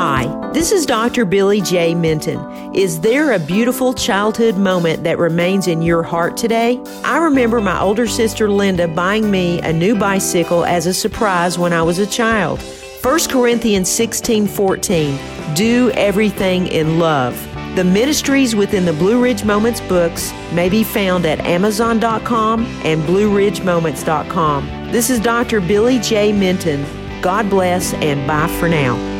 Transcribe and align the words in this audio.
Hi, 0.00 0.28
this 0.52 0.70
is 0.70 0.86
Dr. 0.86 1.24
Billy 1.24 1.60
J. 1.60 1.92
Minton. 1.92 2.38
Is 2.72 3.00
there 3.00 3.32
a 3.32 3.38
beautiful 3.40 3.92
childhood 3.92 4.56
moment 4.56 5.02
that 5.02 5.18
remains 5.18 5.66
in 5.66 5.82
your 5.82 6.04
heart 6.04 6.36
today? 6.36 6.80
I 7.02 7.18
remember 7.18 7.60
my 7.60 7.80
older 7.80 8.06
sister 8.06 8.48
Linda 8.48 8.86
buying 8.86 9.28
me 9.28 9.60
a 9.62 9.72
new 9.72 9.98
bicycle 9.98 10.64
as 10.64 10.86
a 10.86 10.94
surprise 10.94 11.58
when 11.58 11.72
I 11.72 11.82
was 11.82 11.98
a 11.98 12.06
child. 12.06 12.62
1 13.02 13.28
Corinthians 13.28 13.88
16 13.90 14.46
14. 14.46 15.18
Do 15.56 15.90
everything 15.94 16.68
in 16.68 17.00
love. 17.00 17.34
The 17.74 17.82
ministries 17.82 18.54
within 18.54 18.84
the 18.84 18.92
Blue 18.92 19.20
Ridge 19.20 19.42
Moments 19.42 19.80
books 19.80 20.32
may 20.52 20.68
be 20.68 20.84
found 20.84 21.26
at 21.26 21.40
Amazon.com 21.40 22.64
and 22.84 23.02
BlueRidgeMoments.com. 23.02 24.92
This 24.92 25.10
is 25.10 25.18
Dr. 25.18 25.60
Billy 25.60 25.98
J. 25.98 26.32
Minton. 26.32 26.86
God 27.20 27.50
bless 27.50 27.94
and 27.94 28.24
bye 28.28 28.46
for 28.60 28.68
now. 28.68 29.17